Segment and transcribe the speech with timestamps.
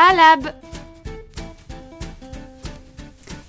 [0.00, 0.52] Alab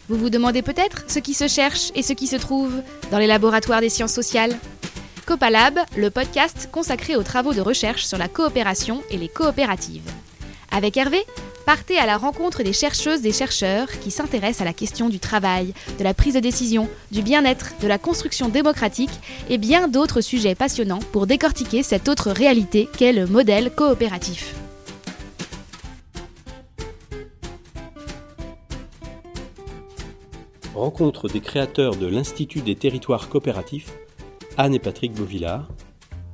[0.08, 3.28] Vous vous demandez peut-être ce qui se cherche et ce qui se trouve dans les
[3.28, 4.58] laboratoires des sciences sociales
[5.28, 10.10] Copalab, le podcast consacré aux travaux de recherche sur la coopération et les coopératives.
[10.72, 11.24] Avec Hervé,
[11.68, 15.76] partez à la rencontre des chercheuses et chercheurs qui s'intéressent à la question du travail,
[16.00, 19.20] de la prise de décision, du bien-être, de la construction démocratique
[19.52, 24.56] et bien d'autres sujets passionnants pour décortiquer cette autre réalité qu'est le modèle coopératif.
[30.80, 33.92] Rencontre des créateurs de l'Institut des territoires coopératifs,
[34.56, 35.68] Anne et Patrick Beauvillard,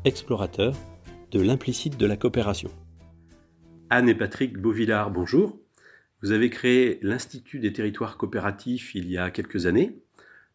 [0.03, 0.75] explorateurs
[1.31, 2.69] de l'implicite de la coopération.
[3.89, 5.57] Anne et Patrick Beauvillard, bonjour.
[6.21, 9.97] Vous avez créé l'Institut des territoires coopératifs il y a quelques années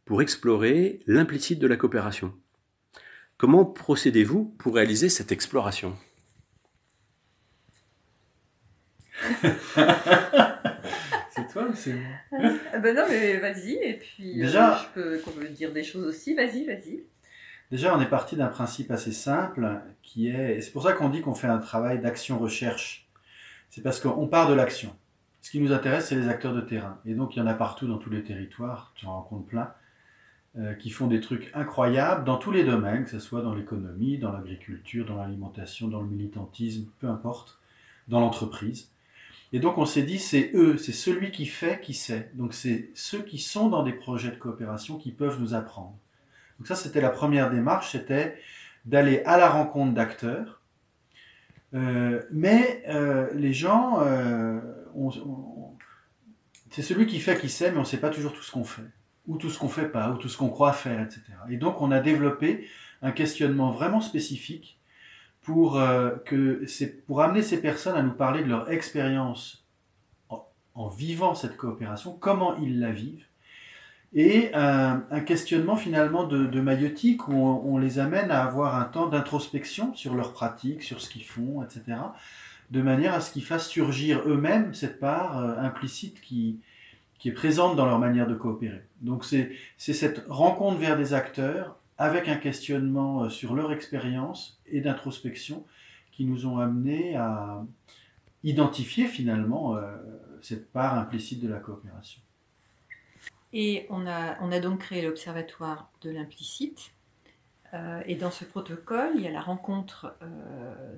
[0.04, 2.32] pour explorer l'implicite de la coopération.
[3.38, 5.96] Comment procédez-vous pour réaliser cette exploration?
[11.52, 15.18] toi ou c'est moi Ah Ben non, mais vas-y, et puis euh, Déjà- je peux
[15.18, 17.02] qu'on peut dire des choses aussi, vas-y, vas-y.
[17.70, 21.08] Déjà, on est parti d'un principe assez simple qui est, et c'est pour ça qu'on
[21.08, 23.08] dit qu'on fait un travail d'action-recherche.
[23.68, 24.96] C'est parce qu'on part de l'action.
[25.40, 26.98] Ce qui nous intéresse, c'est les acteurs de terrain.
[27.06, 29.72] Et donc, il y en a partout dans tous les territoires, tu en rencontres plein,
[30.58, 34.18] euh, qui font des trucs incroyables dans tous les domaines, que ce soit dans l'économie,
[34.18, 37.60] dans l'agriculture, dans l'alimentation, dans le militantisme, peu importe,
[38.08, 38.90] dans l'entreprise.
[39.52, 42.30] Et donc, on s'est dit, c'est eux, c'est celui qui fait qui sait.
[42.34, 45.96] Donc, c'est ceux qui sont dans des projets de coopération qui peuvent nous apprendre.
[46.60, 48.36] Donc ça, c'était la première démarche, c'était
[48.84, 50.60] d'aller à la rencontre d'acteurs.
[51.72, 54.60] Euh, mais euh, les gens, euh,
[56.70, 58.64] c'est celui qui fait qui sait, mais on ne sait pas toujours tout ce qu'on
[58.64, 58.82] fait,
[59.26, 61.22] ou tout ce qu'on fait pas, ou tout ce qu'on croit faire, etc.
[61.48, 62.68] Et donc, on a développé
[63.00, 64.79] un questionnement vraiment spécifique
[65.50, 69.64] pour euh, que c'est pour amener ces personnes à nous parler de leur expérience
[70.28, 73.26] en, vivant cette coopération, comment ils la vivent
[74.12, 78.84] et un, un questionnement finalement de, de maïotique où on, les amène à avoir un
[78.84, 81.98] temps d'introspection sur leurs pratiques, sur ce qu'ils font, etc.,
[82.70, 86.60] de manière à ce qu'ils fassent surgir eux-mêmes cette part euh, implicite qui,
[87.18, 88.82] qui est présente dans leur manière de coopérer.
[89.00, 94.80] Donc c'est cette rencontre vers des acteurs avec un questionnement euh, sur leur expérience et
[94.80, 95.66] d'introspection
[96.12, 97.62] qui nous ont amenés à
[98.42, 99.82] identifier finalement euh,
[100.40, 102.22] cette part implicite de la coopération.
[103.52, 106.92] Et on a, on a donc créé l'Observatoire de l'implicite.
[107.74, 110.16] Euh, et dans ce protocole, il y a la rencontre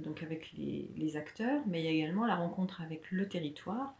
[0.04, 3.92] donc avec les acteurs, mais il y a également la rencontre avec le territoire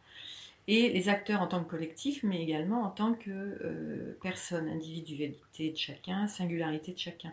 [0.69, 5.71] et les acteurs en tant que collectif, mais également en tant que euh, personne, individualité
[5.71, 7.33] de chacun, singularité de chacun.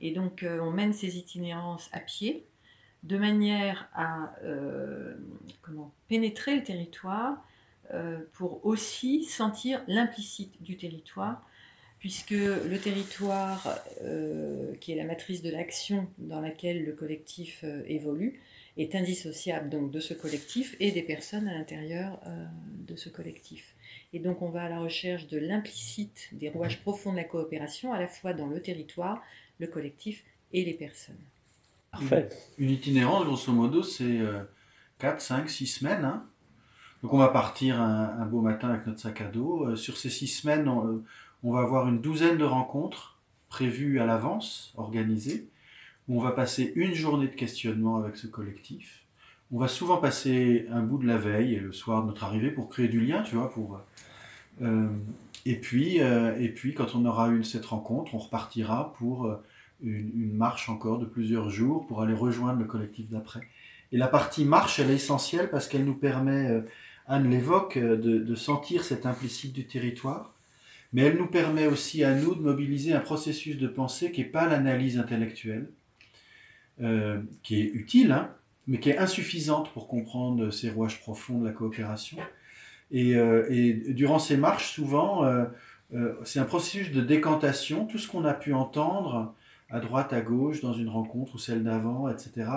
[0.00, 2.46] Et donc, euh, on mène ces itinérances à pied,
[3.02, 5.14] de manière à euh,
[5.60, 7.44] comment, pénétrer le territoire
[8.32, 11.46] pour aussi sentir l'implicite du territoire,
[11.98, 13.68] puisque le territoire,
[14.80, 18.40] qui est la matrice de l'action dans laquelle le collectif évolue,
[18.76, 22.44] est indissociable donc de ce collectif et des personnes à l'intérieur euh,
[22.88, 23.74] de ce collectif.
[24.12, 27.92] Et donc on va à la recherche de l'implicite, des rouages profonds de la coopération,
[27.92, 29.22] à la fois dans le territoire,
[29.58, 31.20] le collectif et les personnes.
[31.90, 32.28] Parfait.
[32.58, 34.20] Une itinérance, grosso modo, c'est
[34.98, 36.04] 4, 5, 6 semaines.
[36.04, 36.24] hein.
[37.02, 39.66] Donc on va partir un, un beau matin avec notre sac à dos.
[39.66, 41.04] Euh, sur ces 6 semaines, on, euh,
[41.42, 43.18] on va avoir une douzaine de rencontres
[43.48, 45.48] prévues à l'avance, organisées,
[46.08, 49.04] où on va passer une journée de questionnement avec ce collectif.
[49.52, 52.50] On va souvent passer un bout de la veille et le soir de notre arrivée
[52.50, 53.80] pour créer du lien, tu vois, pour...
[54.62, 54.88] euh,
[55.44, 59.36] et puis, euh, et puis, quand on aura eu cette rencontre, on repartira pour euh,
[59.82, 63.40] une, marche encore de plusieurs jours pour aller rejoindre le collectif d'après.
[63.90, 66.62] Et la partie marche, elle est essentielle parce qu'elle nous permet,
[67.06, 70.32] Anne l'évoque, de, de sentir cet implicite du territoire,
[70.94, 74.28] mais elle nous permet aussi à nous de mobiliser un processus de pensée qui n'est
[74.28, 75.68] pas l'analyse intellectuelle,
[76.82, 78.30] euh, qui est utile, hein,
[78.66, 82.18] mais qui est insuffisante pour comprendre ces rouages profonds de la coopération.
[82.90, 85.44] Et, euh, durant ces marches, souvent, euh,
[86.24, 87.86] c'est un processus de décantation.
[87.86, 89.34] Tout ce qu'on a pu entendre
[89.70, 92.48] à droite, à gauche, dans une rencontre ou celle d'avant, etc.,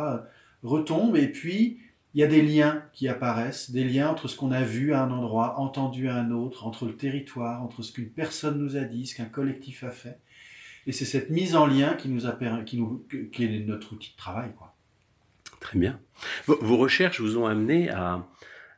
[0.63, 1.15] retombe.
[1.17, 1.79] Et puis,
[2.15, 5.03] il y a des liens qui apparaissent, des liens entre ce qu'on a vu à
[5.03, 8.85] un endroit, entendu à un autre, entre le territoire, entre ce qu'une personne nous a
[8.85, 10.17] dit, ce qu'un collectif a fait.
[10.87, 14.51] Et c'est cette mise en lien qui nous a qui est notre outil de travail,
[14.57, 14.75] quoi.
[15.59, 15.99] Très bien.
[16.45, 18.27] Vos, recherches vous ont amené à,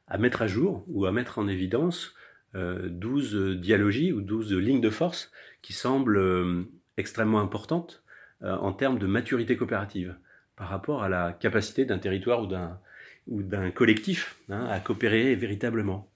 [0.08, 2.14] à mettre à jour ou à mettre en évidence
[2.56, 5.32] euh, 12 dialogies ou 12 lignes de force
[5.62, 6.64] qui semblent euh,
[6.96, 8.04] extrêmement importantes
[8.42, 10.16] euh, en termes de maturité coopérative
[10.56, 12.80] par rapport à la capacité d'un territoire ou d'un
[13.28, 16.10] ou d'un collectif hein, à coopérer véritablement.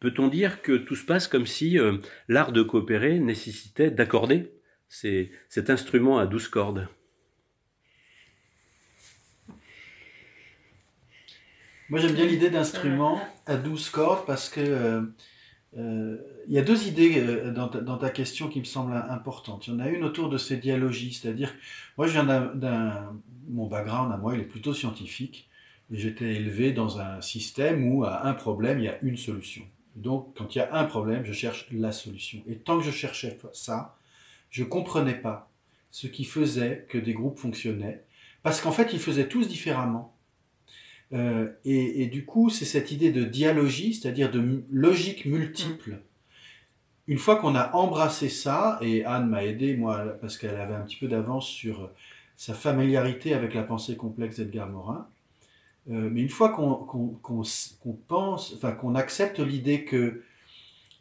[0.00, 4.52] Peut-on dire que tout se passe comme si euh, l'art de coopérer nécessitait d'accorder
[5.48, 6.88] cet instrument à douze cordes
[11.90, 15.02] Moi j'aime bien l'idée d'instrument à douze cordes parce que euh,
[15.76, 19.66] euh, il y a deux idées dans ta, question qui me semblent importantes.
[19.66, 21.52] Il y en a une autour de ces dialogies, c'est-à-dire,
[21.98, 23.12] moi je viens d'un,
[23.48, 25.48] mon background à moi il est plutôt scientifique.
[25.90, 29.62] J'étais élevé dans un système où à un problème, il y a une solution.
[29.96, 32.42] Donc, quand il y a un problème, je cherche la solution.
[32.48, 33.96] Et tant que je cherchais ça,
[34.54, 35.50] je ne comprenais pas
[35.90, 38.04] ce qui faisait que des groupes fonctionnaient,
[38.44, 40.14] parce qu'en fait, ils faisaient tous différemment.
[41.12, 46.02] Euh, et, du coup, c'est cette idée de dialogie, c'est-à-dire de logique multiple.
[47.08, 50.82] Une fois qu'on a embrassé ça, et Anne m'a aidé, moi, parce qu'elle avait un
[50.82, 51.90] petit peu d'avance sur
[52.36, 55.08] sa familiarité avec la pensée complexe d'Edgar Morin,
[55.90, 57.18] euh, mais une fois qu'on
[58.06, 60.22] pense, enfin qu'on accepte l'idée que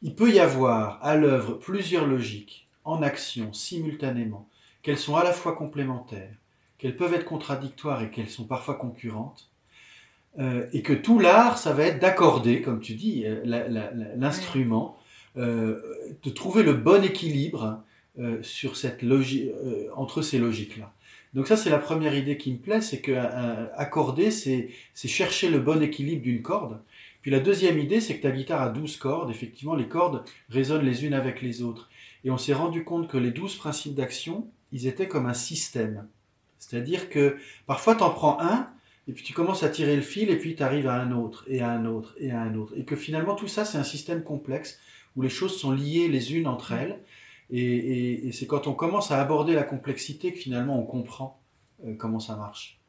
[0.01, 4.47] il peut y avoir à l'œuvre plusieurs logiques en action simultanément,
[4.81, 6.35] qu'elles sont à la fois complémentaires,
[6.77, 9.49] qu'elles peuvent être contradictoires et qu'elles sont parfois concurrentes,
[10.39, 13.41] euh, et que tout l'art, ça va être d'accorder, comme tu dis, euh,
[14.15, 14.97] l'instrument,
[15.35, 17.81] de trouver le bon équilibre
[19.95, 20.93] entre ces logiques-là.
[21.33, 25.49] Donc ça, c'est la première idée qui me plaît, c'est que euh, accorder, c'est chercher
[25.49, 26.79] le bon équilibre d'une corde.
[27.21, 29.31] Puis la deuxième idée, c'est que ta guitare a 12 cordes.
[29.31, 31.89] Effectivement, les cordes résonnent les unes avec les autres.
[32.23, 36.07] Et on s'est rendu compte que les 12 principes d'action, ils étaient comme un système.
[36.59, 38.69] C'est-à-dire que parfois, tu en prends un,
[39.07, 41.45] et puis tu commences à tirer le fil, et puis tu arrives à un autre,
[41.47, 42.73] et à un autre, et à un autre.
[42.77, 44.79] Et que finalement, tout ça, c'est un système complexe,
[45.15, 46.99] où les choses sont liées les unes entre elles.
[47.51, 51.39] Et, c'est quand on commence à aborder la complexité que finalement on comprend
[51.85, 52.79] euh, comment ça marche.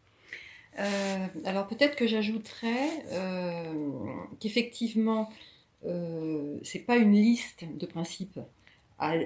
[0.79, 3.73] Euh, alors peut-être que j'ajouterais euh,
[4.41, 5.29] qu'effectivement,
[5.87, 8.41] euh, c'est pas une liste de principes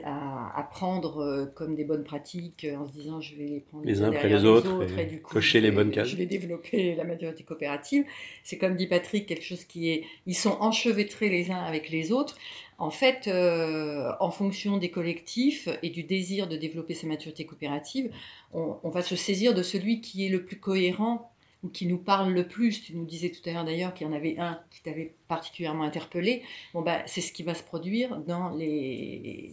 [0.04, 4.08] à, prendre comme des bonnes pratiques en se disant je vais les prendre les uns
[4.08, 6.08] après les, autres, et, du coup, cocher les bonnes cases.
[6.08, 8.04] Je vais développer la maturité coopérative.
[8.42, 12.12] C'est comme dit Patrick, quelque chose qui est, ils sont enchevêtrés les uns avec les
[12.12, 12.36] autres
[12.78, 18.10] en fait, euh, en fonction des collectifs et du désir de développer sa maturité coopérative,
[18.54, 21.27] on, va se saisir de celui qui est le plus cohérent
[21.62, 22.82] ou qui nous parle le plus.
[22.82, 25.84] Tu nous disais tout à l'heure d'ailleurs qu'il y en avait un qui t'avait particulièrement
[25.84, 26.42] interpellé.
[26.74, 29.52] Bon, bah, c'est ce qui va se produire dans les,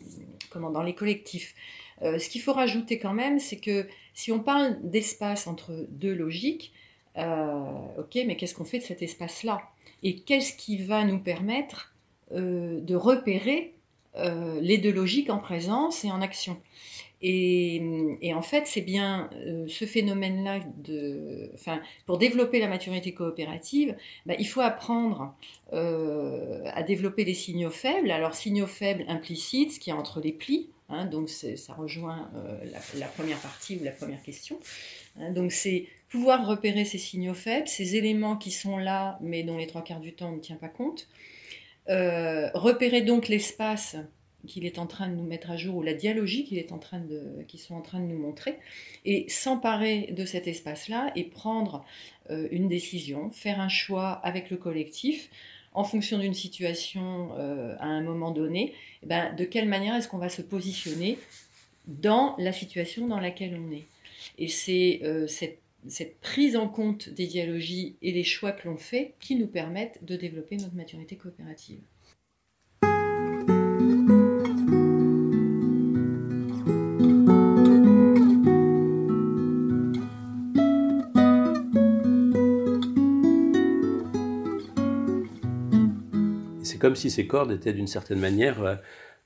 [0.49, 1.55] comment, dans les collectifs.
[2.01, 6.13] Euh, ce qu'il faut rajouter quand même, c'est que si on parle d'espace entre deux
[6.13, 6.73] logiques,
[7.17, 7.63] euh,
[7.97, 9.61] ok, mais qu'est-ce qu'on fait de cet espace-là?
[10.03, 11.95] Et qu'est-ce qui va nous permettre
[12.31, 13.71] euh, de repérer
[14.61, 16.57] les deux logiques en présence et en action?
[17.27, 23.95] Et, en fait, c'est bien euh, ce phénomène-là de, enfin, pour développer la maturité coopérative,
[24.27, 25.35] bah, il faut apprendre
[25.71, 28.11] à développer des signaux faibles.
[28.11, 32.29] Alors, signaux faibles implicites, ce qui est entre les plis, hein, donc ça rejoint
[32.95, 34.57] la, première partie ou la première question.
[35.19, 35.31] Hein.
[35.31, 39.67] donc, c'est pouvoir repérer ces signaux faibles, ces éléments qui sont là, mais dont les
[39.67, 41.09] trois quarts du temps on ne tient pas compte.
[41.89, 43.95] Euh, repérer donc l'espace
[44.45, 46.75] qu'il est en train de nous mettre à jour ou la dialogie qu'ils sont
[47.75, 48.57] en train de nous montrer
[49.05, 51.85] et s'emparer de cet espace-là et prendre
[52.29, 55.29] euh, une décision, faire un choix avec le collectif
[55.73, 58.73] en fonction d'une situation euh, à un moment donné,
[59.03, 61.17] eh ben, de quelle manière est-ce qu'on va se positionner
[61.87, 63.85] dans la situation dans laquelle on est.
[64.37, 69.13] Et c'est cette cette prise en compte des dialogies et les choix que l'on fait
[69.19, 71.79] qui nous permettent de développer notre maturité coopérative.
[86.85, 88.75] Comme si ces cordes étaient d'une certaine manière euh,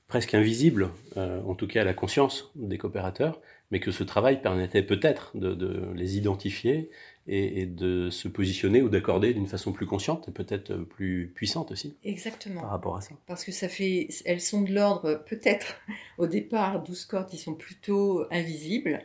[0.08, 0.88] presque invisibles,
[1.18, 3.38] euh, en tout cas à la conscience des coopérateurs,
[3.70, 6.88] mais que ce travail permettait peut-être de, les identifier
[7.26, 11.98] et, de se positionner ou d'accorder d'une façon plus consciente et peut-être plus puissante aussi.
[12.02, 12.62] Exactement.
[12.62, 13.14] Par rapport à ça.
[13.26, 15.82] Parce que ça fait, elles sont de l'ordre peut-être
[16.16, 19.02] au départ 12 cordes qui sont plutôt invisibles.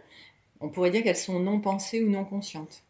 [0.61, 2.83] On pourrait dire qu'elles sont non pensées ou non conscientes.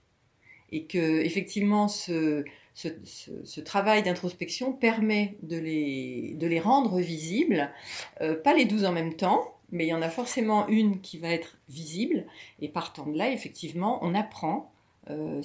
[0.71, 2.45] Et que effectivement ce,
[2.75, 7.71] ce, travail d'introspection permet de les, rendre visibles,
[8.21, 11.17] euh, pas les 12 en même temps, mais il y en a forcément une qui
[11.17, 12.25] va être visible,
[12.61, 14.71] et partant de là, effectivement, on apprend,
[15.09, 15.41] euh,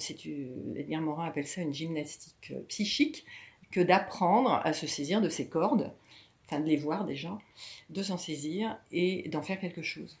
[0.75, 3.25] Edgar Morin appelle ça une gymnastique euh, psychique,
[3.71, 5.93] que d'apprendre à se saisir de ces cordes,
[6.45, 7.37] enfin de les voir déjà,
[7.89, 10.19] de s'en saisir et d'en faire quelque chose.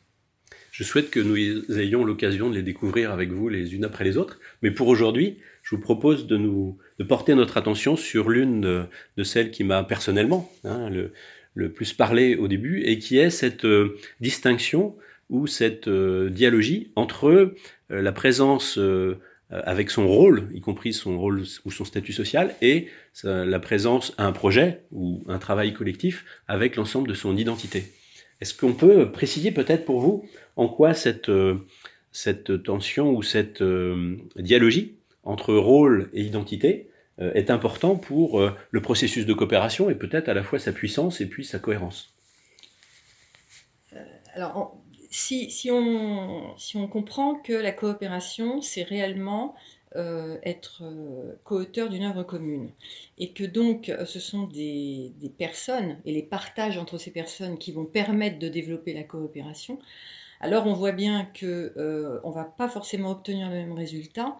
[0.71, 1.35] Je souhaite que nous
[1.77, 4.39] ayons l'occasion de les découvrir avec vous les unes après les autres.
[4.61, 9.23] Mais pour aujourd'hui, je vous propose de nous de porter notre attention sur l'une de,
[9.23, 13.97] celles qui m'a personnellement hein, le, plus parlé au début et qui est cette euh,
[14.21, 14.95] distinction
[15.29, 17.55] ou cette euh, dialogie entre euh,
[17.89, 18.79] la présence
[19.49, 22.87] avec son rôle, y compris son rôle ou son statut social, et
[23.25, 27.83] la présence à un projet ou un travail collectif avec l'ensemble de son identité.
[28.41, 31.31] Est-ce qu'on peut préciser peut-être pour vous en quoi cette,
[32.11, 33.63] cette tension ou cette
[34.35, 39.95] dialogie entre rôle et identité euh, est important pour euh, le processus de coopération et
[39.95, 42.13] peut-être à la fois sa puissance et puis sa cohérence?
[43.93, 43.97] Euh,
[44.33, 49.55] alors, si, si, on, si, on, comprend que la coopération, c'est réellement
[49.95, 50.83] être
[51.43, 52.69] co-auteur d'une œuvre commune,
[53.17, 57.85] et que donc ce sont des, personnes et les partages entre ces personnes qui vont
[57.85, 59.79] permettre de développer la coopération,
[60.39, 61.73] alors on voit bien que
[62.23, 64.37] on ne va pas forcément obtenir le même résultat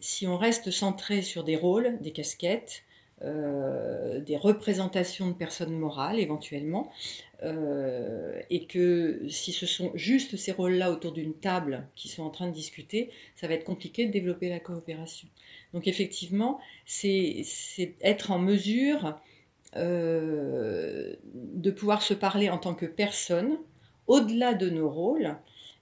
[0.00, 2.84] si on reste centré sur des rôles, des casquettes,
[3.22, 6.90] euh, des représentations de personnes morales éventuellement,
[7.42, 12.30] euh, et que si ce sont juste ces rôles-là autour d'une table qui sont en
[12.30, 15.28] train de discuter, ça va être compliqué de développer la coopération.
[15.72, 17.44] Donc effectivement, c'est
[18.02, 19.18] être en mesure
[19.76, 23.56] euh, de pouvoir se parler en tant que personne,
[24.06, 25.36] au-delà de nos rôles,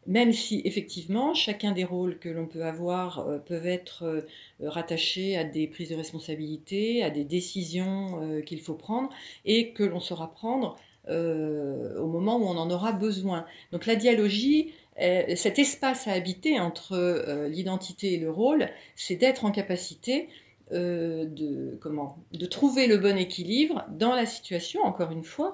[0.06, 4.23] même si effectivement chacun des rôles que l'on peut avoir euh, peuvent être euh,
[4.62, 9.11] rattachés à des prises de responsabilité, à des décisions euh, qu'il faut prendre
[9.44, 13.44] et que l'on saura prendre au moment où on en aura besoin.
[13.73, 19.50] Donc la dialogie, cet espace à habiter entre l'identité et le rôle, c'est d'être en
[19.50, 20.30] capacité
[20.70, 25.52] de, comment, de trouver le bon équilibre dans la situation, encore une fois,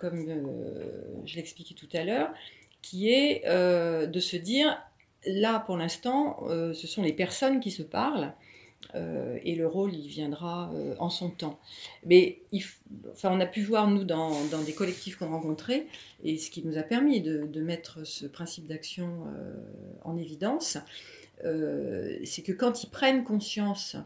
[0.00, 0.26] comme
[1.24, 2.34] je l'expliquais tout à l'heure,
[2.84, 4.78] qui est euh, de se dire,
[5.26, 8.34] là pour l'instant, euh, ce sont les personnes qui se parlent.
[8.94, 11.58] Euh, et le rôle, il viendra en son temps.
[12.04, 12.42] Mais
[13.10, 15.86] enfin, on a pu voir, nous, dans, des collectifs qu'on rencontrait,
[16.22, 19.24] et ce qui nous a permis de, de mettre ce principe d'action
[20.04, 20.76] en évidence,
[21.42, 23.96] c'est que quand ils prennent conscience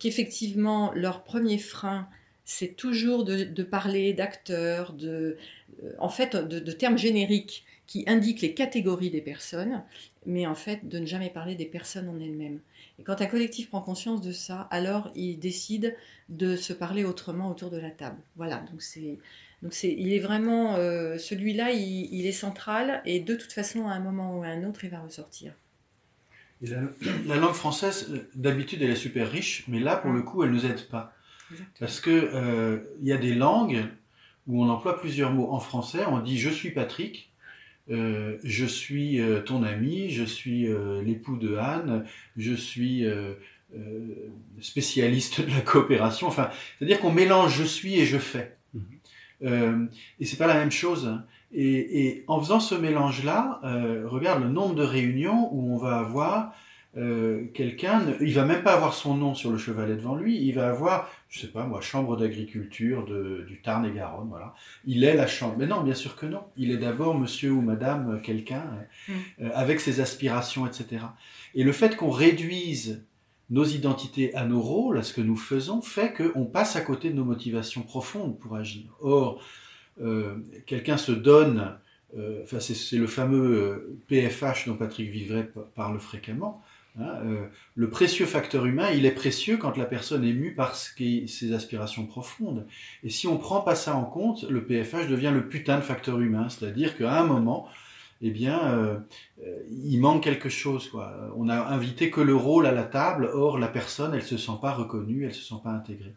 [0.00, 2.08] qu'effectivement, leur premier frein,
[2.50, 5.36] c'est toujours de, de parler d'acteurs, de,
[5.98, 9.84] en fait, de, de, termes génériques qui indique les catégories des personnes,
[10.26, 12.58] mais en fait de ne jamais parler des personnes en elles-mêmes.
[12.98, 15.96] Et quand un collectif prend conscience de ça, alors il décide
[16.28, 18.18] de se parler autrement autour de la table.
[18.34, 19.18] Voilà, donc c'est
[19.62, 23.92] donc c'est, il est vraiment euh, celui-là, il, est central et de toute façon à
[23.92, 25.52] un moment ou à un autre, il va ressortir.
[26.62, 30.50] la, langue française, euh, d'habitude, elle est super riche, mais là, pour le coup, elle
[30.50, 31.14] nous aide pas.
[31.78, 33.84] Parce que euh, il y a des langues
[34.46, 35.50] où on emploie plusieurs mots.
[35.50, 37.30] En français, on dit je suis Patrick,
[37.90, 42.04] euh, je suis euh, ton ami, je suis euh, l'époux de Anne,
[42.36, 43.04] je suis
[44.60, 46.26] spécialiste de la coopération.
[46.26, 48.56] Enfin, c'est-à-dire qu'on mélange je suis et je fais.
[49.42, 49.88] Mhm.
[50.20, 51.06] et c'est pas la même chose.
[51.06, 51.24] Hein.
[51.52, 53.60] Et, en faisant ce mélange-là,
[54.06, 56.52] regarde le nombre de réunions où on va avoir
[56.96, 60.52] euh, quelqu'un, il va même pas avoir son nom sur le chevalet devant lui, il
[60.54, 64.54] va avoir, je sais pas moi, chambre d'agriculture du Tarn et Garonne, voilà.
[64.84, 65.54] Il est la chambre.
[65.56, 66.42] Mais non, bien sûr que non.
[66.56, 68.64] Il est d'abord monsieur ou madame euh, quelqu'un,
[69.06, 69.12] mm.
[69.42, 71.04] euh, avec ses aspirations, etc.
[71.54, 73.04] Et le fait qu'on réduise
[73.50, 77.10] nos identités à nos rôles, à ce que nous faisons, fait qu'on passe à côté
[77.10, 78.84] de nos motivations profondes pour agir.
[79.00, 79.42] Or,
[80.66, 81.76] quelqu'un se donne,
[82.16, 86.62] enfin c'est le fameux PFH dont Patrick Vivray parle fréquemment,
[86.98, 90.74] Hein, euh, le précieux facteur humain, il est précieux quand la personne est mue par
[90.74, 92.66] ses aspirations profondes.
[93.04, 95.82] Et si on ne prend pas ça en compte, le PFH devient le putain de
[95.82, 96.48] facteur humain.
[96.48, 97.68] C'est-à-dire qu'à un moment,
[98.22, 98.98] eh bien, euh,
[99.70, 100.90] il manque quelque chose.
[101.36, 104.58] On a invité que le rôle à la table, or la personne, elle se sent
[104.60, 106.14] pas reconnue, elle se sent pas intégrée.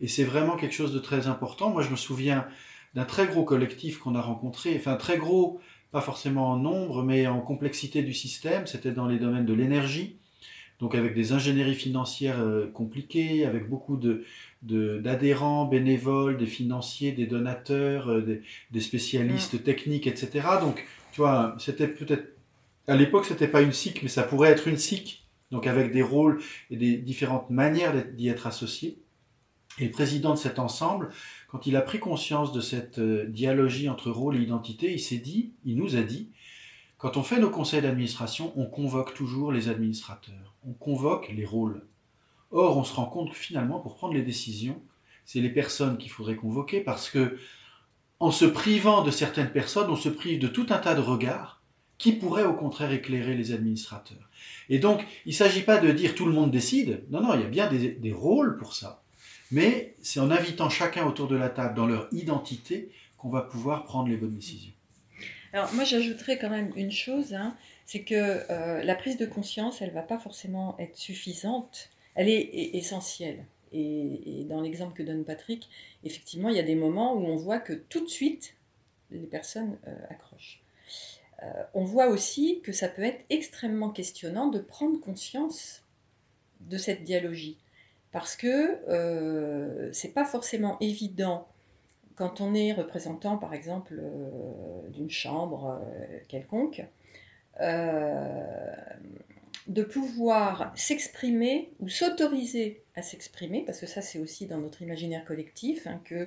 [0.00, 1.70] Et c'est vraiment quelque chose de très important.
[1.70, 2.46] Moi, je me souviens
[2.94, 5.60] d'un très gros collectif qu'on a rencontré, enfin très gros
[5.92, 8.66] pas forcément en nombre, mais en complexité du système.
[8.66, 10.16] C'était dans les domaines de l'énergie,
[10.80, 14.24] donc avec des ingénieries financières euh, compliquées, avec beaucoup de,
[14.62, 19.62] d'adhérents, bénévoles, des financiers, des donateurs, euh, des, spécialistes mm.
[19.62, 20.46] techniques, etc.
[20.60, 22.36] Donc, tu vois, c'était peut-être
[22.88, 26.02] à l'époque, c'était pas une SIC, mais ça pourrait être une SIC, donc avec des
[26.02, 26.40] rôles
[26.70, 28.98] et des différentes manières d'y être associé.
[29.78, 31.10] Et le président de cet ensemble,
[31.48, 35.18] quand il a pris conscience de cette euh, dialogie entre rôle et identité, il s'est
[35.18, 36.30] dit, il nous a dit,
[36.98, 41.86] quand on fait nos conseils d'administration, on convoque toujours les administrateurs, on convoque les rôles.
[42.50, 44.80] Or, on se rend compte que finalement, pour prendre les décisions,
[45.24, 47.38] c'est les personnes qu'il faudrait convoquer parce que,
[48.18, 51.60] en se privant de certaines personnes, on se prive de tout un tas de regards
[51.98, 54.30] qui pourrait au contraire éclairer les administrateurs.
[54.68, 57.04] Et donc, il ne s'agit pas de dire tout le monde décide.
[57.10, 59.02] Non, non, il y a bien des rôles pour ça.
[59.50, 63.84] Mais c'est en invitant chacun autour de la table dans leur identité qu'on va pouvoir
[63.84, 64.72] prendre les bonnes décisions.
[65.52, 69.80] Alors moi j'ajouterais quand même une chose, hein, c'est que euh, la prise de conscience,
[69.80, 73.44] elle ne va pas forcément être suffisante, elle est, essentielle.
[73.72, 75.68] Et, dans l'exemple que donne Patrick,
[76.04, 78.54] effectivement, il y a des moments où on voit que tout de suite,
[79.10, 80.60] les personnes euh, accrochent.
[81.42, 85.82] Euh, on voit aussi que ça peut être extrêmement questionnant de prendre conscience
[86.60, 87.58] de cette dialogie.
[88.16, 91.46] Parce que euh, c'est pas forcément évident
[92.14, 96.82] quand on est représentant, par exemple, euh, d'une chambre euh, quelconque,
[97.60, 98.42] euh,
[99.66, 105.26] de pouvoir s'exprimer ou s'autoriser à s'exprimer, parce que ça c'est aussi dans notre imaginaire
[105.26, 106.26] collectif, hein, que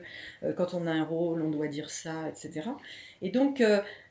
[0.57, 2.69] quand on a un rôle, on doit dire ça, etc.
[3.23, 3.63] Et donc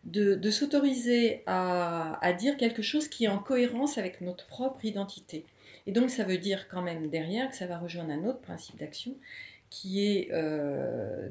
[0.05, 5.45] de, s'autoriser à, à, dire quelque chose qui est en cohérence avec notre propre identité.
[5.87, 8.79] Et donc ça veut dire quand même derrière que ça va rejoindre un autre principe
[8.79, 9.15] d'action,
[9.71, 11.29] qui est euh,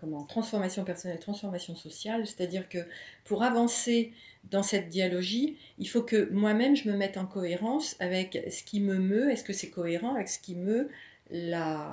[0.00, 2.78] comment, transformation personnelle, transformation sociale, c'est-à-dire que
[3.24, 4.12] pour avancer
[4.44, 8.80] dans cette dialogie, il faut que moi-même je me mette en cohérence avec ce qui
[8.80, 10.88] me meut, est-ce que c'est cohérent avec ce qui meut
[11.30, 11.90] la,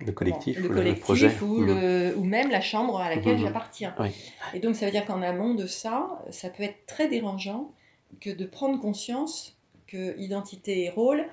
[0.00, 1.30] le collectif, le, collectif projet.
[1.42, 3.42] Ou, le, ou, même la chambre à laquelle mmh.
[3.42, 3.94] j'appartiens.
[4.00, 4.08] Oui.
[4.54, 7.70] Et donc ça veut dire qu'en amont de ça, ça peut être très dérangeant
[8.20, 9.56] que de prendre conscience
[9.90, 11.24] que identité et rôle,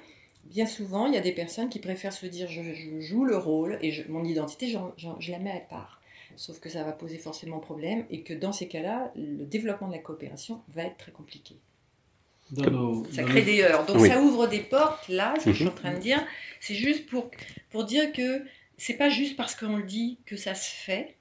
[0.45, 2.61] bien souvent, il y a des personnes qui préfèrent se dire je,
[2.99, 6.01] joue le rôle et mon identité, je, la mets à part.
[6.35, 9.93] Sauf que ça va poser forcément problème et que dans ces cas-là, le développement de
[9.93, 11.55] la coopération va être très compliqué.
[13.11, 13.85] ça crée des heures.
[13.85, 15.07] Donc ça ouvre des portes.
[15.07, 16.23] Là, ce que je suis en train de dire,
[16.59, 17.31] c'est juste pour,
[17.71, 18.43] pour dire que
[18.77, 21.15] c'est pas juste parce qu'on le dit que ça se fait.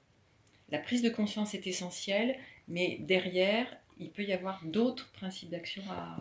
[0.69, 3.65] La prise de conscience est essentielle, mais derrière,
[3.99, 6.17] il peut y avoir d'autres principes d'action à,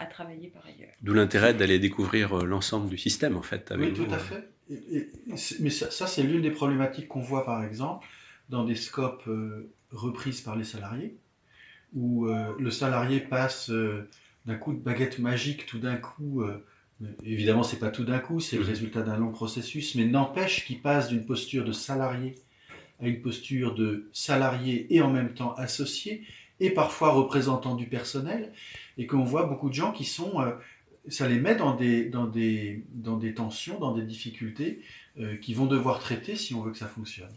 [0.00, 0.90] à travailler par ailleurs.
[1.02, 3.72] D'où l'intérêt d'aller découvrir euh, l'ensemble du système, en fait.
[3.76, 4.50] oui, tout à fait.
[5.60, 8.06] mais ça, c'est l'une des problématiques qu'on voit, par exemple,
[8.48, 11.16] dans des scopes euh, reprises par les salariés,
[11.92, 13.70] où euh, le salarié passe
[14.46, 16.42] d'un coup de baguette magique tout d'un coup.
[17.22, 18.66] évidemment, c'est pas tout d'un coup, c'est le mmh.
[18.66, 22.36] résultat d'un long processus, mais n'empêche qu'il passe d'une posture de salarié
[23.02, 26.22] à une posture de salarié et en même temps associé,
[26.60, 28.52] et parfois représentant du personnel,
[28.98, 30.52] et qu'on voit beaucoup de gens qui sont, euh,
[31.08, 34.82] ça les met dans des, dans des, dans des tensions, dans des difficultés
[35.18, 37.34] euh, qui vont devoir traiter si on veut que ça fonctionne.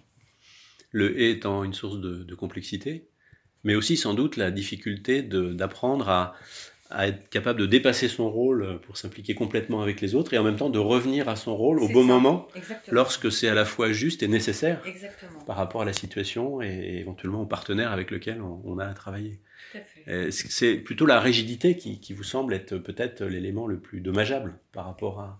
[0.92, 3.08] Le et étant une source de complexité,
[3.64, 6.36] mais aussi sans doute la difficulté d'apprendre à,
[6.94, 10.44] à être capable de dépasser son rôle pour s'impliquer complètement avec les autres et en
[10.44, 12.48] même temps de revenir à son rôle au bon moment
[12.90, 14.82] lorsque c'est à la fois juste et nécessaire
[15.48, 19.40] par rapport à la situation et éventuellement au partenaire avec lequel on, a à travailler.
[20.30, 24.86] C'est plutôt la rigidité qui, qui vous semble être peut-être l'élément le plus dommageable par
[24.86, 25.40] rapport à,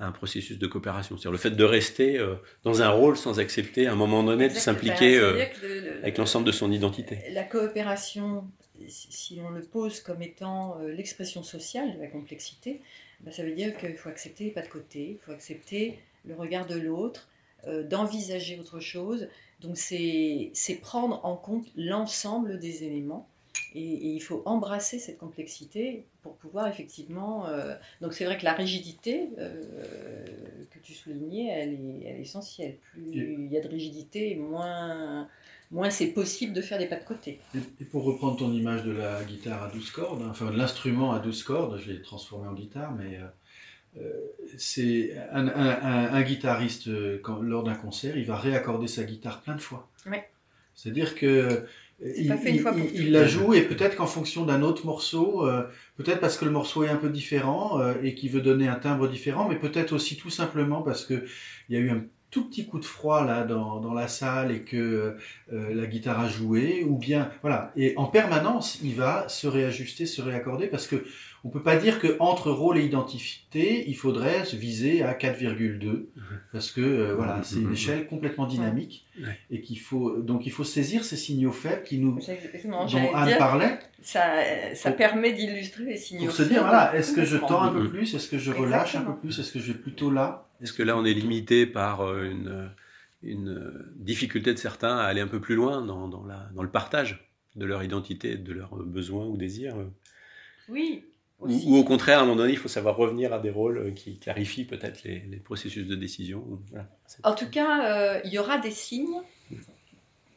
[0.00, 1.16] un processus de coopération.
[1.16, 4.48] C'est-à-dire le fait de rester euh, dans un rôle sans accepter à un moment donné
[4.48, 5.44] de s'impliquer euh,
[6.02, 7.18] avec l'ensemble de son identité.
[7.32, 8.44] La coopération
[8.86, 12.80] si on le pose comme étant euh, l'expression sociale de la complexité,
[13.20, 16.66] ben, ça veut dire qu'il faut accepter pas de côté, il faut accepter le regard
[16.66, 17.28] de l'autre,
[17.66, 19.28] euh, d'envisager autre chose.
[19.60, 23.28] Donc c'est prendre en compte l'ensemble des éléments
[23.74, 27.46] et, il faut embrasser cette complexité pour pouvoir effectivement...
[27.46, 32.76] Euh, donc c'est vrai que la rigidité que tu soulignais, elle est, elle est essentielle.
[32.92, 35.28] Plus il y a de rigidité, moins
[35.70, 37.40] moins c'est possible de faire des pas de côté.
[37.54, 41.18] Et, pour reprendre ton image de la guitare à 12 cordes, enfin de l'instrument à
[41.18, 44.12] 12 cordes, je l'ai transformé en guitare, mais euh, euh,
[44.56, 49.88] c'est un, guitariste, euh, lors d'un concert, il va réaccorder sa guitare plein de fois.
[50.74, 51.64] C'est-à-dire que
[52.00, 55.44] il, la joue et peut-être qu'en fonction d'un autre morceau,
[55.96, 59.08] peut-être parce que le morceau est un peu différent et qu'il veut donner un timbre
[59.08, 61.24] différent, mais peut-être aussi tout simplement parce qu'il
[61.70, 64.62] y a eu un tout petit coup de froid là dans, dans la salle et
[64.62, 65.16] que
[65.52, 67.72] euh, la guitare a joué ou bien voilà.
[67.76, 71.04] Et en permanence il va se réajuster se réaccorder parce que
[71.48, 75.86] on peut pas dire que entre rôle et identité il faudrait se viser à 4,2
[75.86, 76.06] mhm.
[76.52, 77.44] parce que euh, voilà mhm.
[77.44, 79.06] c'est une échelle complètement dynamique
[79.50, 83.78] et qu'il faut donc il faut saisir ces signaux faibles qui nous dont Anne parlait.
[84.02, 84.22] Ça,
[84.74, 87.88] ça permet d'illustrer les signaux pour se dire voilà est-ce que je tends un peu
[87.88, 90.44] plus est-ce que je relâche un peu plus est-ce que je vais plutôt là?
[90.60, 92.70] Est-ce que là, on est limité par euh, une,
[93.22, 96.68] une, difficulté de certains à aller un peu plus loin dans, dans, la, dans le
[96.68, 99.76] partage de leur identité, de leurs besoins ou désirs?
[100.68, 101.04] Oui.
[101.40, 104.18] Ou, au contraire, à un moment donné, il faut savoir revenir à des rôles qui
[104.18, 106.44] clarifient peut-être les, processus de décision.
[107.22, 109.20] En tout cas, euh, il y aura des signes,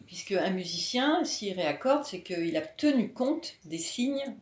[0.05, 4.35] puisque un musicien, s'il réaccorde, c'est qu'il a tenu compte des signes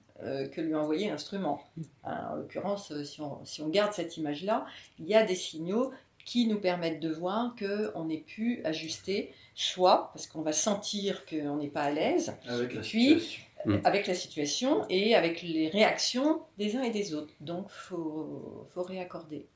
[0.52, 1.64] que lui a envoyé l'instrument.
[2.04, 4.66] En l'occurrence, si on, si on garde cette image-là,
[5.00, 5.94] il y a des signaux
[6.30, 11.58] qui nous permettent de voir qu'on ait pu ajuster, soit parce qu'on va sentir qu'on
[11.58, 12.36] n'est pas à l'aise,
[12.84, 13.44] puis situation.
[13.66, 13.80] Mm.
[13.84, 17.34] avec la situation et avec les réactions des uns et des autres.
[17.42, 19.48] Donc, il faut, faut réaccorder.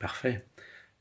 [0.00, 0.44] Parfait.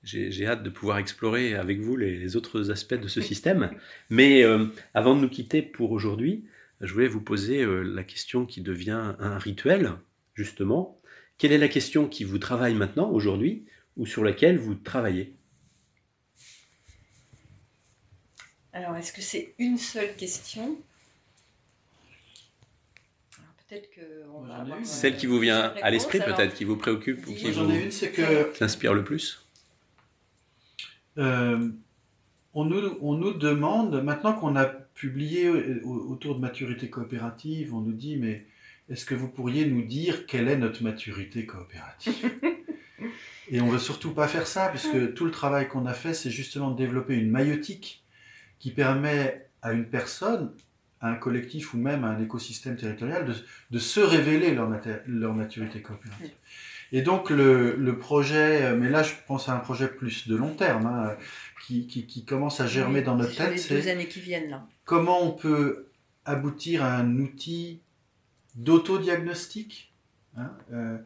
[0.04, 3.72] J'ai hâte de pouvoir explorer avec vous les, les autres aspects de ce système.
[4.10, 6.46] Mais euh, avant de nous quitter pour aujourd'hui,
[6.82, 9.94] je voulais vous poser euh, la question qui devient un rituel,
[10.36, 11.00] justement.
[11.38, 13.66] Quelle est la question qui vous travaille maintenant, aujourd'hui,
[13.98, 15.36] ou sur laquelle vous travaillez?
[18.74, 20.78] Alors, est-ce que c'est une seule question?
[23.74, 27.26] Peut-être que on va avoir, Celle qui vous vient à l'esprit, peut-être, qui vous préoccupe
[27.28, 29.48] ou qui vous j'en ai une, c'est que qui inspire le plus.
[31.18, 31.70] Euh,
[32.54, 37.82] on, nous, on nous demande, maintenant qu'on a publié au- autour de maturité coopérative, on
[37.82, 38.46] nous dit, mais
[38.90, 42.32] est-ce que vous pourriez nous dire quelle est notre maturité coopérative?
[43.50, 46.30] Et on veut surtout pas faire ça, puisque tout le travail qu'on a fait, c'est
[46.32, 48.04] justement de développer une maïotique
[48.60, 50.52] qui permet à une personne,
[51.04, 53.34] à un collectif ou même à un écosystème territorial de,
[53.70, 54.70] de se révéler leur,
[55.06, 56.32] leur maturité coopérative.
[56.96, 60.54] Et donc le, le projet, mais là je pense à un projet plus de long
[60.64, 61.16] terme, hein,
[61.64, 64.22] qui, qui, qui commence à germer oui, dans notre sur tête, les deux années qui
[64.22, 64.60] viennent là.
[64.86, 65.88] comment on peut
[66.26, 67.82] aboutir à un outil
[68.56, 69.94] d'autodiagnostic,
[70.38, 70.98] hein, euh,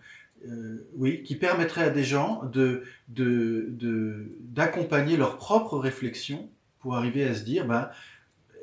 [0.48, 6.96] euh, oui, qui permettrait à des gens de, de, de- d'accompagner leur propre réflexion pour
[6.96, 7.90] arriver à se dire, ben,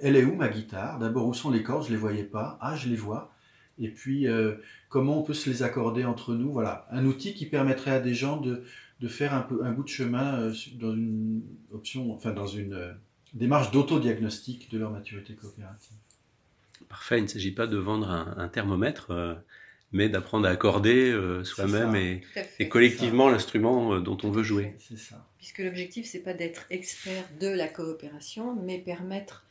[0.01, 0.99] elle est où ma guitare?
[0.99, 1.87] D'abord, où sont les cordes?
[1.87, 2.59] Je les voyais pas.
[2.61, 3.33] Ah, je les vois.
[3.79, 4.55] Et puis, euh,
[4.89, 6.53] comment on peut se les accorder entre nous?
[6.53, 8.65] Voilà, un outil qui permettrait à des gens de,
[9.01, 12.75] de faire un, peu, un bout de chemin euh, dans une option, enfin dans une
[12.75, 12.93] euh,
[13.33, 15.97] démarche d'autodiagnostic de leur maturité coopérative.
[16.89, 19.35] Parfait, il ne s'agit pas de vendre un, un thermomètre, euh,
[19.91, 22.23] mais d'apprendre à accorder euh, soi-même et,
[22.61, 24.77] et collectivement l'instrument dont on veut jouer.
[24.79, 25.27] C'est ça.
[25.39, 29.45] Puisque l'objectif, c'est pas d'être expert de la coopération, mais permettre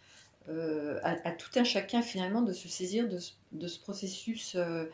[0.49, 4.86] euh, à, tout un chacun finalement de se saisir de ce, processus euh,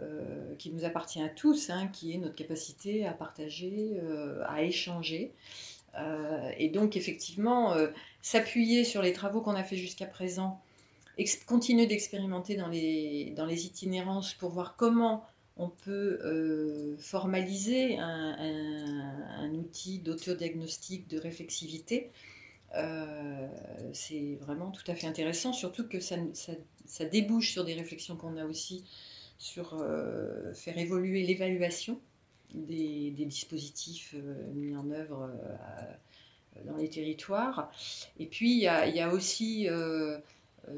[0.00, 4.00] euh, qui nous appartient à tous, hein, qui est notre capacité à partager,
[4.46, 5.32] à échanger.
[6.58, 7.76] Et donc effectivement,
[8.20, 10.60] s'appuyer sur les travaux qu'on a fait jusqu'à présent,
[11.46, 15.24] continuer d'expérimenter dans les, itinérances pour voir comment
[15.56, 22.10] on peut formaliser un outil d'autodiagnostic, de réflexivité.
[22.76, 23.46] Euh,
[23.92, 26.52] c'est vraiment tout à fait intéressant, surtout que ça, ça-
[26.86, 28.84] ça débouche sur des réflexions qu'on a aussi
[29.38, 32.00] sur euh, faire évoluer l'évaluation
[32.54, 35.30] des, des dispositifs euh, mis en œuvre
[36.64, 37.70] dans les territoires.
[38.18, 39.68] Et puis, il y a, aussi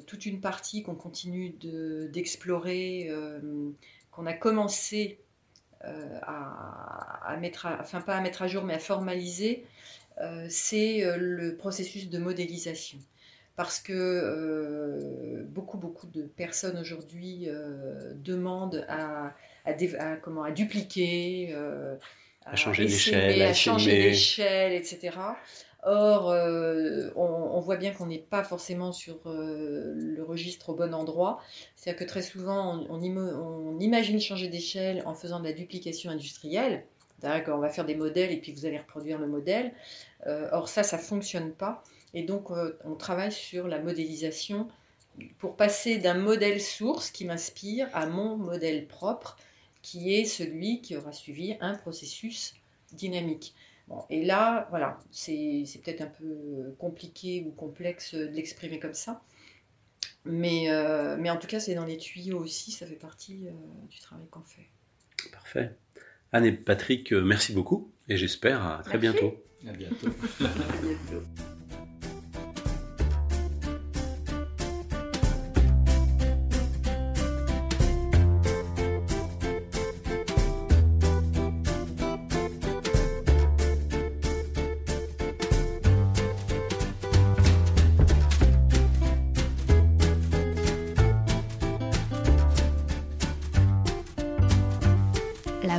[0.07, 3.11] toute une partie qu'on continue de- d'explorer,
[4.11, 5.19] qu'on a commencé
[5.83, 9.65] à, à mettre, à- enfin pas à mettre à jour, mais à formaliser,
[10.49, 12.99] c'est euh, le processus de modélisation.
[13.57, 20.43] Parce que euh, beaucoup, beaucoup de personnes aujourd'hui euh, demandent à, à, dé- à- comment,
[20.43, 21.97] à dupliquer, euh,
[22.45, 25.37] À changer d'échelle, à changer d'échelle, etc.
[25.85, 30.75] Or, euh, on, on voit bien qu'on n'est pas forcément sur euh, le registre au
[30.75, 31.41] bon endroit.
[31.77, 35.53] C'est-à-dire que très souvent, on, on imo- on imagine changer d'échelle en faisant de la
[35.53, 36.85] duplication industrielle.
[37.19, 39.73] C'est-à-dire qu'on va faire des modèles et puis vous allez reproduire le modèle.
[40.27, 41.83] Euh, or, ça, ça ne fonctionne pas.
[42.15, 44.69] Et donc, euh, on travaille sur la modélisation
[45.39, 49.39] pour passer d'un modèle source qui m'inspire à mon modèle propre,
[49.83, 52.55] qui est celui qui aura suivi un processus
[52.93, 53.55] dynamique.
[53.89, 59.23] Bon, et là, voilà, c'est peut-être un peu compliqué ou complexe de l'exprimer comme ça.
[60.25, 63.47] Mais, euh, mais en tout cas, c'est dans les tuyaux aussi, ça fait partie
[63.89, 64.69] du travail qu'on fait.
[65.33, 65.73] Parfait.
[66.37, 69.19] Anne et Patrick, euh, merci beaucoup et j'espère à très Merci.
[69.21, 69.37] bientôt.
[69.67, 70.09] À bientôt.
[70.41, 70.49] À
[70.83, 71.46] bientôt.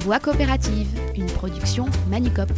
[0.08, 2.50] Voix coopérative, une production Manicop.